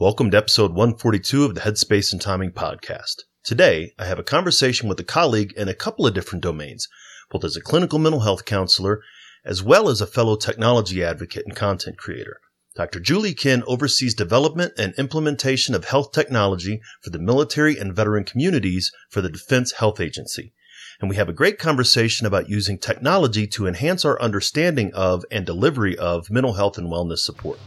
[0.00, 3.22] Welcome to episode 142 of the Headspace and Timing podcast.
[3.42, 6.86] Today, I have a conversation with a colleague in a couple of different domains,
[7.32, 9.00] both as a clinical mental health counselor
[9.44, 12.38] as well as a fellow technology advocate and content creator.
[12.76, 13.00] Dr.
[13.00, 18.92] Julie Kinn oversees development and implementation of health technology for the military and veteran communities
[19.10, 20.52] for the Defense Health Agency.
[21.00, 25.44] And we have a great conversation about using technology to enhance our understanding of and
[25.44, 27.58] delivery of mental health and wellness support.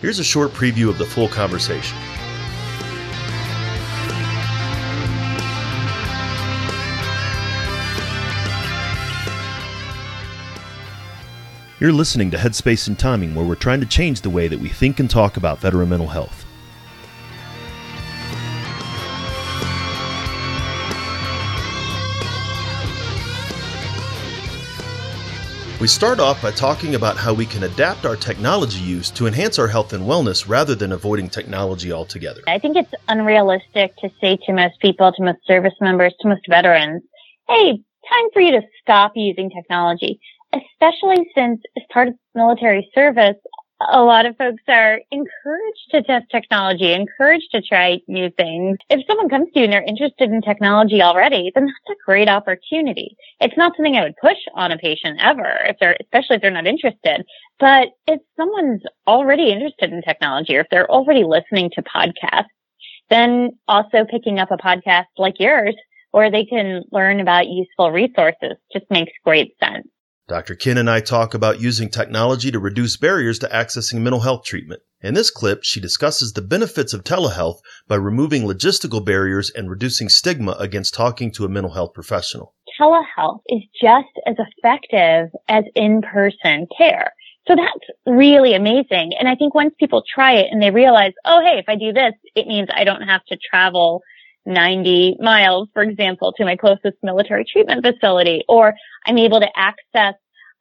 [0.00, 1.96] Here's a short preview of the full conversation.
[11.78, 14.70] You're listening to Headspace and Timing, where we're trying to change the way that we
[14.70, 16.45] think and talk about veteran mental health.
[25.78, 29.58] We start off by talking about how we can adapt our technology use to enhance
[29.58, 32.40] our health and wellness rather than avoiding technology altogether.
[32.46, 36.46] I think it's unrealistic to say to most people, to most service members, to most
[36.48, 37.02] veterans,
[37.46, 37.72] hey,
[38.08, 40.18] time for you to stop using technology
[40.52, 43.36] especially since as part of military service,
[43.80, 48.78] a lot of folks are encouraged to test technology, encouraged to try new things.
[48.88, 52.28] If someone comes to you and they're interested in technology already, then that's a great
[52.28, 53.16] opportunity.
[53.40, 56.50] It's not something I would push on a patient ever, if they're, especially if they're
[56.50, 57.24] not interested.
[57.58, 62.46] But if someone's already interested in technology or if they're already listening to podcasts,
[63.10, 65.74] then also picking up a podcast like yours
[66.12, 69.86] where they can learn about useful resources just makes great sense.
[70.28, 70.56] Dr.
[70.56, 74.82] Kinn and I talk about using technology to reduce barriers to accessing mental health treatment.
[75.00, 80.08] In this clip, she discusses the benefits of telehealth by removing logistical barriers and reducing
[80.08, 82.54] stigma against talking to a mental health professional.
[82.80, 87.12] Telehealth is just as effective as in-person care.
[87.46, 89.12] So that's really amazing.
[89.16, 91.92] And I think once people try it and they realize, oh, hey, if I do
[91.92, 94.02] this, it means I don't have to travel
[94.46, 98.74] 90 miles, for example, to my closest military treatment facility, or
[99.06, 100.14] I'm able to access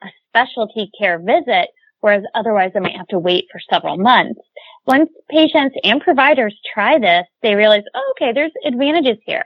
[0.04, 1.70] a specialty care visit,
[2.02, 4.40] whereas otherwise I might have to wait for several months.
[4.86, 9.44] Once patients and providers try this, they realize, oh, okay, there's advantages here.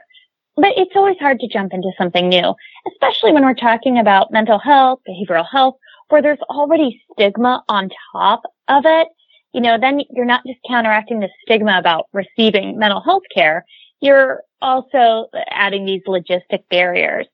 [0.56, 2.54] But it's always hard to jump into something new,
[2.92, 5.76] especially when we're talking about mental health, behavioral health,
[6.08, 9.08] where there's already stigma on top of it.
[9.54, 13.64] You know, then you're not just counteracting the stigma about receiving mental health care
[14.00, 17.26] you're also adding these logistic barriers.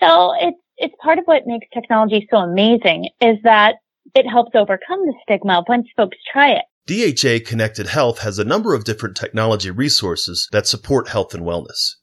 [0.00, 3.76] So it's, it's part of what makes technology so amazing is that
[4.14, 6.64] it helps overcome the stigma once folks try it.
[6.86, 11.96] DHA Connected Health has a number of different technology resources that support health and wellness.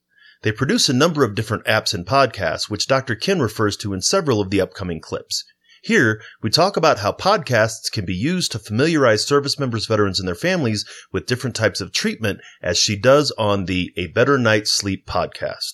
[0.44, 3.16] They produce a number of different apps and podcasts, which Dr.
[3.16, 5.44] Kinn refers to in several of the upcoming clips.
[5.88, 10.28] Here, we talk about how podcasts can be used to familiarize service members, veterans, and
[10.28, 10.84] their families
[11.14, 15.72] with different types of treatment, as she does on the A Better Night's Sleep podcast.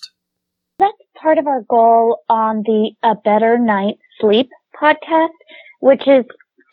[0.78, 4.48] That's part of our goal on the A Better Night's Sleep
[4.80, 5.34] podcast,
[5.80, 6.24] which is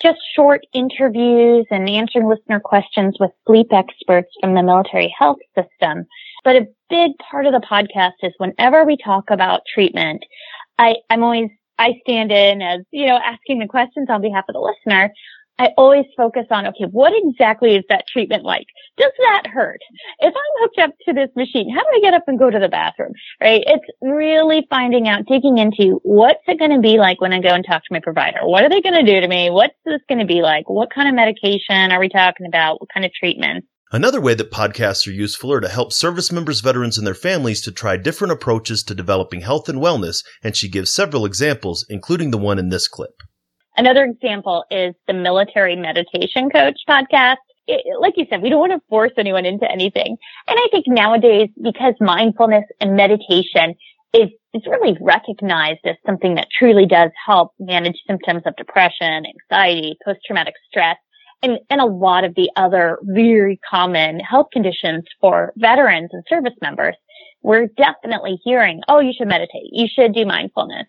[0.03, 6.05] just short interviews and answering listener questions with sleep experts from the military health system.
[6.43, 10.21] But a big part of the podcast is whenever we talk about treatment,
[10.77, 11.49] I, I'm always
[11.81, 15.11] I stand in as, you know, asking the questions on behalf of the listener,
[15.57, 18.67] I always focus on, okay, what exactly is that treatment like?
[18.97, 19.79] Does that hurt?
[20.19, 22.59] If I'm hooked up to this machine, how do I get up and go to
[22.59, 23.13] the bathroom?
[23.41, 23.63] Right?
[23.65, 27.49] It's really finding out, digging into what's it going to be like when I go
[27.49, 28.39] and talk to my provider?
[28.43, 29.49] What are they going to do to me?
[29.49, 30.69] What's this going to be like?
[30.69, 32.79] What kind of medication are we talking about?
[32.79, 33.65] What kind of treatment?
[33.93, 37.61] Another way that podcasts are useful are to help service members, veterans, and their families
[37.63, 42.31] to try different approaches to developing health and wellness, and she gives several examples, including
[42.31, 43.11] the one in this clip.
[43.75, 47.35] Another example is the Military Meditation Coach podcast.
[47.67, 50.15] It, like you said, we don't want to force anyone into anything.
[50.47, 53.75] And I think nowadays, because mindfulness and meditation
[54.13, 59.97] is, is really recognized as something that truly does help manage symptoms of depression, anxiety,
[60.05, 60.95] post-traumatic stress,
[61.43, 66.53] and, and a lot of the other very common health conditions for veterans and service
[66.61, 66.95] members,
[67.41, 69.69] we're definitely hearing, oh, you should meditate.
[69.71, 70.85] You should do mindfulness.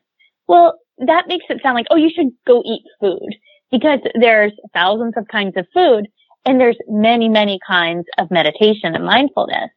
[0.46, 3.34] Well, that makes it sound like, oh, you should go eat food
[3.70, 6.08] because there's thousands of kinds of food
[6.44, 9.70] and there's many, many kinds of meditation and mindfulness.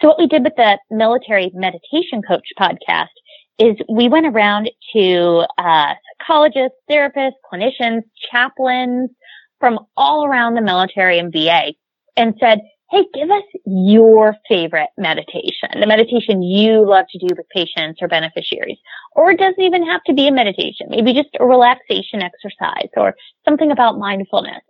[0.00, 3.08] So what we did with the military meditation coach podcast
[3.58, 9.10] is we went around to uh, psychologists, therapists, clinicians, chaplains,
[9.62, 11.72] from all around the military and VA
[12.16, 12.58] and said,
[12.90, 18.08] Hey, give us your favorite meditation, the meditation you love to do with patients or
[18.08, 18.76] beneficiaries.
[19.12, 23.14] Or it doesn't even have to be a meditation, maybe just a relaxation exercise or
[23.46, 24.62] something about mindfulness.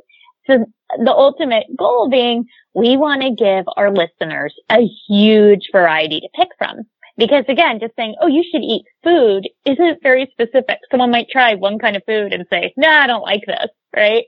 [0.47, 0.67] So
[0.99, 2.45] the ultimate goal being
[2.75, 6.83] we want to give our listeners a huge variety to pick from.
[7.17, 10.79] Because again, just saying, oh, you should eat food isn't very specific.
[10.91, 13.69] Someone might try one kind of food and say, no, nah, I don't like this,
[13.95, 14.25] right?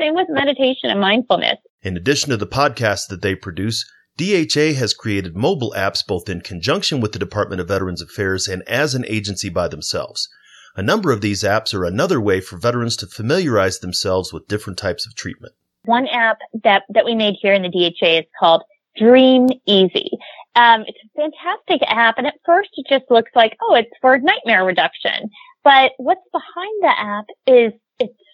[0.00, 1.58] Same with meditation and mindfulness.
[1.82, 3.84] In addition to the podcasts that they produce,
[4.16, 8.62] DHA has created mobile apps both in conjunction with the Department of Veterans Affairs and
[8.68, 10.28] as an agency by themselves.
[10.76, 14.78] A number of these apps are another way for veterans to familiarize themselves with different
[14.78, 15.54] types of treatment.
[15.84, 18.62] One app that, that we made here in the DHA is called
[18.96, 20.10] Dream Easy.
[20.54, 24.18] Um, it's a fantastic app, and at first it just looks like, oh, it's for
[24.18, 25.30] nightmare reduction.
[25.62, 27.72] But what's behind the app is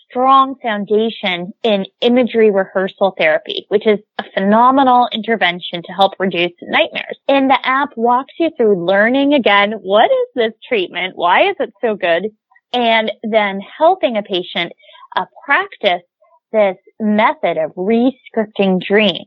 [0.08, 7.18] strong foundation in imagery rehearsal therapy, which is a phenomenal intervention to help reduce nightmares.
[7.28, 11.12] And the app walks you through learning again, what is this treatment?
[11.16, 12.28] Why is it so good?
[12.72, 14.72] And then helping a patient
[15.16, 16.02] uh, practice
[16.52, 19.26] this method of re-scripting dreams.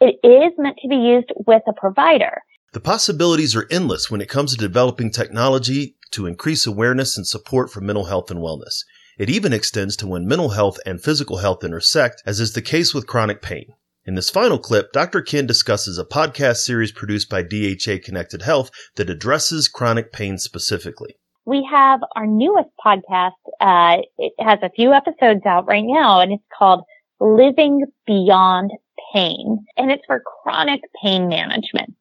[0.00, 2.40] It is meant to be used with a provider.
[2.72, 7.70] The possibilities are endless when it comes to developing technology to increase awareness and support
[7.70, 8.84] for mental health and wellness.
[9.20, 12.94] It even extends to when mental health and physical health intersect, as is the case
[12.94, 13.74] with chronic pain.
[14.06, 15.20] In this final clip, Dr.
[15.20, 21.16] Kinn discusses a podcast series produced by DHA Connected Health that addresses chronic pain specifically.
[21.44, 23.32] We have our newest podcast.
[23.60, 26.84] Uh, it has a few episodes out right now, and it's called
[27.20, 28.70] Living Beyond
[29.12, 31.92] pain and it's for chronic pain management.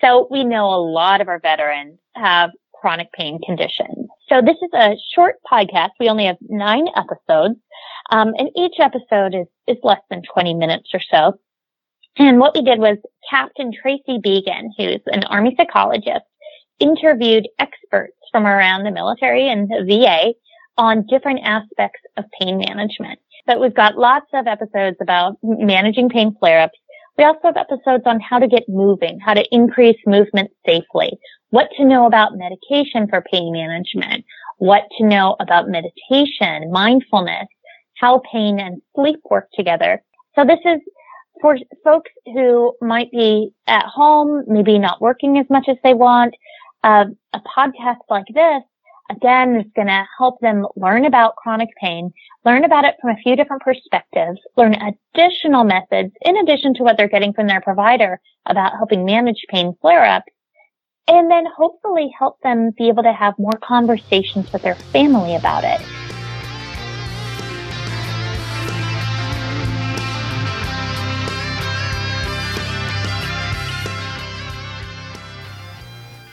[0.00, 4.08] So we know a lot of our veterans have chronic pain conditions.
[4.32, 5.90] So this is a short podcast.
[6.00, 7.56] We only have nine episodes.
[8.10, 11.34] Um, and each episode is, is less than 20 minutes or so.
[12.16, 12.96] And what we did was
[13.28, 16.24] Captain Tracy Began, who's an Army psychologist,
[16.80, 20.32] interviewed experts from around the military and the VA
[20.78, 23.18] on different aspects of pain management.
[23.46, 26.78] But we've got lots of episodes about managing pain flare-ups.
[27.18, 31.18] We also have episodes on how to get moving, how to increase movement safely,
[31.52, 34.24] what to know about medication for pain management,
[34.56, 37.46] what to know about meditation, mindfulness,
[37.98, 40.02] how pain and sleep work together.
[40.34, 40.80] So this is
[41.42, 46.34] for folks who might be at home, maybe not working as much as they want.
[46.84, 47.04] Uh,
[47.34, 48.62] a podcast like this
[49.10, 52.10] again is going to help them learn about chronic pain,
[52.46, 56.96] learn about it from a few different perspectives, learn additional methods in addition to what
[56.96, 60.32] they're getting from their provider about helping manage pain flare-ups,
[61.08, 65.64] and then hopefully help them be able to have more conversations with their family about
[65.64, 65.80] it.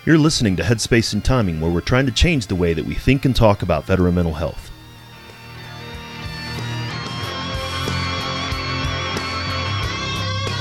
[0.05, 2.95] You're listening to Headspace and Timing, where we're trying to change the way that we
[2.95, 4.68] think and talk about veteran mental health.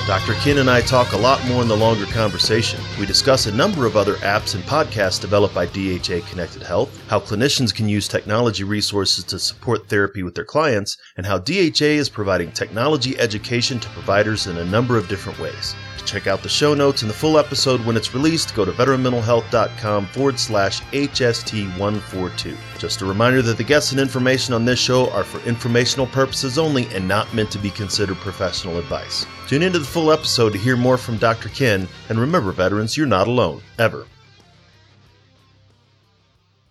[0.09, 0.33] Dr.
[0.37, 2.81] Kinn and I talk a lot more in the longer conversation.
[2.99, 7.21] We discuss a number of other apps and podcasts developed by DHA Connected Health, how
[7.21, 12.09] clinicians can use technology resources to support therapy with their clients, and how DHA is
[12.09, 15.77] providing technology education to providers in a number of different ways.
[15.99, 18.55] To check out the show notes and the full episode when it's released.
[18.55, 22.57] Go to veteranmentalhealth.com forward slash HST142.
[22.79, 26.57] Just a reminder that the guests and information on this show are for informational purposes
[26.57, 29.27] only and not meant to be considered professional advice.
[29.49, 31.49] Tune into the full episode to hear more from Dr.
[31.49, 34.07] Kinn, and remember, veterans, you're not alone, ever.